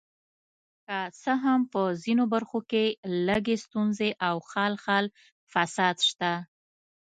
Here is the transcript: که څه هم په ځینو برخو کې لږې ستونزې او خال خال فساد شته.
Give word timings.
که 0.87 0.97
څه 1.21 1.31
هم 1.43 1.61
په 1.71 1.81
ځینو 2.03 2.23
برخو 2.33 2.59
کې 2.71 2.85
لږې 3.27 3.57
ستونزې 3.65 4.09
او 4.27 4.35
خال 4.49 4.73
خال 4.83 5.05
فساد 5.51 5.97
شته. 6.09 6.33